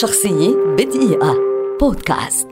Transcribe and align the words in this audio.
شخصية 0.00 0.56
بدقيقة. 0.78 1.36
بودكاست. 1.80 2.48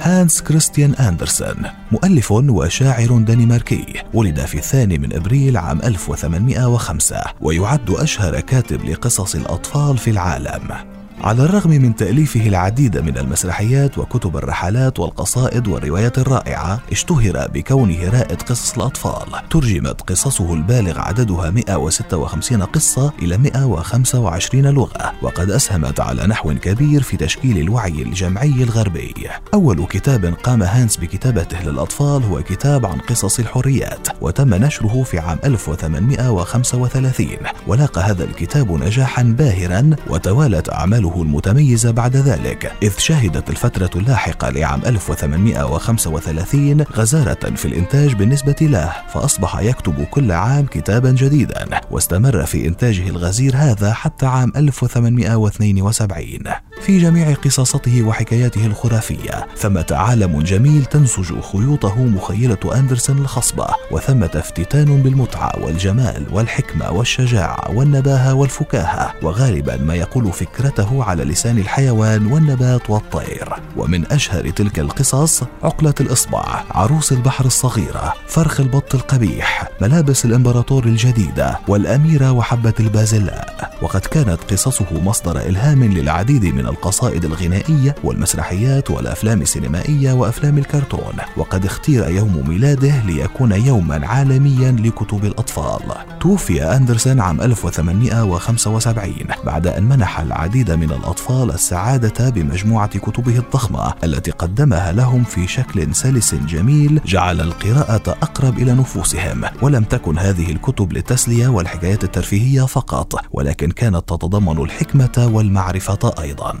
هانس 0.00 0.42
كريستيان 0.42 0.94
أندرسون 0.94 1.66
مؤلف 1.92 2.30
وشاعر 2.30 3.18
دنماركي 3.18 4.02
ولد 4.14 4.40
في 4.40 4.54
الثاني 4.54 4.98
من 4.98 5.12
أبريل 5.12 5.56
عام 5.56 5.82
1805 5.82 7.24
ويعد 7.40 7.90
أشهر 7.90 8.40
كاتب 8.40 8.84
لقصص 8.84 9.34
الأطفال 9.34 9.98
في 9.98 10.10
العالم. 10.10 10.93
على 11.24 11.44
الرغم 11.44 11.70
من 11.70 11.96
تأليفه 11.96 12.48
العديد 12.48 12.98
من 12.98 13.18
المسرحيات 13.18 13.98
وكتب 13.98 14.36
الرحلات 14.36 15.00
والقصائد 15.00 15.68
والروايات 15.68 16.18
الرائعة 16.18 16.80
اشتهر 16.92 17.48
بكونه 17.54 18.10
رائد 18.10 18.42
قصص 18.42 18.74
الأطفال. 18.74 19.48
ترجمت 19.50 20.00
قصصه 20.00 20.54
البالغ 20.54 21.00
عددها 21.00 21.50
156 21.50 22.62
قصة 22.62 23.12
إلى 23.22 23.38
125 23.38 24.66
لغة 24.66 25.12
وقد 25.22 25.50
أسهمت 25.50 26.00
على 26.00 26.26
نحو 26.26 26.54
كبير 26.54 27.02
في 27.02 27.16
تشكيل 27.16 27.58
الوعي 27.58 28.02
الجمعي 28.02 28.62
الغربي. 28.62 29.14
أول 29.54 29.86
كتاب 29.86 30.34
قام 30.42 30.62
هانس 30.62 30.96
بكتابته 30.96 31.62
للأطفال 31.62 32.22
هو 32.24 32.42
كتاب 32.42 32.86
عن 32.86 32.98
قصص 32.98 33.38
الحريات 33.38 34.08
وتم 34.20 34.54
نشره 34.54 35.02
في 35.02 35.18
عام 35.18 35.38
1835 35.44 37.28
ولاقى 37.66 38.00
هذا 38.00 38.24
الكتاب 38.24 38.72
نجاحا 38.72 39.22
باهرا 39.22 39.90
وتوالت 40.10 40.72
أعماله 40.72 41.13
المتميزة 41.22 41.90
بعد 41.90 42.16
ذلك 42.16 42.72
إذ 42.82 42.98
شهدت 42.98 43.50
الفترة 43.50 43.90
اللاحقة 43.96 44.50
لعام 44.50 44.80
1835 44.86 46.82
غزارة 46.82 47.54
في 47.54 47.64
الإنتاج 47.64 48.14
بالنسبة 48.14 48.56
له 48.60 48.92
فأصبح 49.08 49.58
يكتب 49.58 50.04
كل 50.04 50.32
عام 50.32 50.66
كتابا 50.66 51.10
جديدا 51.10 51.80
واستمر 51.90 52.46
في 52.46 52.66
إنتاجه 52.66 53.08
الغزير 53.08 53.56
هذا 53.56 53.92
حتى 53.92 54.26
عام 54.26 54.52
1872 54.56 56.63
في 56.84 56.98
جميع 56.98 57.34
قصصته 57.34 58.02
وحكاياته 58.02 58.66
الخرافية 58.66 59.46
ثمة 59.56 59.86
عالم 59.90 60.42
جميل 60.42 60.84
تنسج 60.84 61.40
خيوطه 61.40 62.04
مخيلة 62.04 62.58
أندرسون 62.74 63.18
الخصبة 63.18 63.66
وثمة 63.90 64.30
افتتان 64.34 65.02
بالمتعة 65.02 65.52
والجمال 65.64 66.26
والحكمة 66.32 66.90
والشجاعة 66.90 67.70
والنباهة 67.70 68.34
والفكاهة 68.34 69.14
وغالبا 69.22 69.76
ما 69.76 69.94
يقول 69.94 70.32
فكرته 70.32 71.04
على 71.04 71.24
لسان 71.24 71.58
الحيوان 71.58 72.26
والنبات 72.26 72.90
والطير. 72.90 73.48
ومن 73.76 74.12
أشهر 74.12 74.50
تلك 74.50 74.78
القصص 74.78 75.42
عقلة 75.62 75.94
الإصبع 76.00 76.62
عروس 76.70 77.12
البحر 77.12 77.44
الصغيرة 77.44 78.14
فرخ 78.28 78.60
البط 78.60 78.94
القبيح 78.94 79.68
ملابس 79.80 80.24
الإمبراطور 80.24 80.84
الجديدة 80.84 81.58
والأميرة 81.68 82.32
وحبة 82.32 82.74
البازلاء. 82.80 83.74
وقد 83.82 84.00
كانت 84.00 84.38
قصصه 84.50 85.00
مصدر 85.00 85.40
إلهام 85.40 85.84
للعديد 85.84 86.44
من 86.44 86.66
القصائد 86.74 87.24
الغنائية 87.24 87.94
والمسرحيات 88.04 88.90
والأفلام 88.90 89.42
السينمائية 89.42 90.12
وأفلام 90.12 90.58
الكرتون 90.58 91.14
وقد 91.36 91.64
اختير 91.64 92.08
يوم 92.08 92.48
ميلاده 92.48 93.00
ليكون 93.06 93.52
يوما 93.52 94.06
عالميا 94.06 94.72
لكتب 94.72 95.24
الأطفال. 95.24 95.80
توفي 96.20 96.62
أندرسون 96.62 97.20
عام 97.20 97.40
1875 97.40 99.14
بعد 99.44 99.66
أن 99.66 99.82
منح 99.82 100.20
العديد 100.20 100.70
من 100.70 100.90
الأطفال 100.90 101.50
السعادة 101.50 102.30
بمجموعة 102.30 102.98
كتبه 102.98 103.38
الضخمة 103.38 103.94
التي 104.04 104.30
قدمها 104.30 104.92
لهم 104.92 105.24
في 105.24 105.46
شكل 105.46 105.94
سلس 105.94 106.34
جميل 106.34 107.00
جعل 107.06 107.40
القراءة 107.40 108.10
أقرب 108.22 108.58
إلى 108.58 108.72
نفوسهم. 108.72 109.44
ولم 109.62 109.84
تكن 109.84 110.18
هذه 110.18 110.52
الكتب 110.52 110.92
للتسلية 110.92 111.48
والحكايات 111.48 112.04
الترفيهية 112.04 112.62
فقط 112.62 113.20
ولكن 113.32 113.70
كانت 113.70 114.08
تتضمن 114.08 114.58
الحكمة 114.62 115.30
والمعرفة 115.34 116.14
أيضا. 116.20 116.60